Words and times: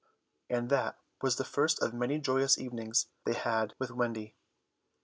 And 0.49 0.71
that 0.71 0.97
was 1.21 1.35
the 1.35 1.45
first 1.45 1.79
of 1.79 1.91
the 1.91 1.97
many 1.99 2.17
joyous 2.17 2.57
evenings 2.57 3.05
they 3.23 3.33
had 3.35 3.75
with 3.77 3.91
Wendy. 3.91 4.35